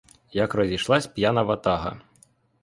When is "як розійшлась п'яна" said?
0.33-1.43